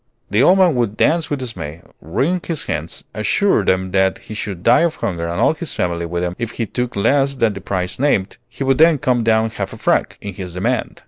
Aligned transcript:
The 0.31 0.41
old 0.41 0.57
man 0.57 0.73
would 0.73 0.97
dance 0.97 1.29
with 1.29 1.37
dismay, 1.41 1.83
wring 2.01 2.41
his 2.43 2.63
hands, 2.63 3.03
assure 3.13 3.63
them 3.63 3.91
that 3.91 4.17
he 4.17 4.33
should 4.33 4.63
die 4.63 4.79
of 4.79 4.95
hunger 4.95 5.27
and 5.27 5.39
all 5.39 5.53
his 5.53 5.75
family 5.75 6.07
with 6.07 6.23
him 6.23 6.35
if 6.39 6.53
he 6.53 6.65
took 6.65 6.95
less 6.95 7.35
than 7.35 7.53
the 7.53 7.61
price 7.61 7.99
named; 7.99 8.37
he 8.49 8.63
would 8.63 8.79
then 8.79 8.97
come 8.97 9.21
down 9.23 9.51
half 9.51 9.73
a 9.73 9.77
franc 9.77 10.17
in 10.19 10.33
his 10.33 10.55
demand. 10.55 10.99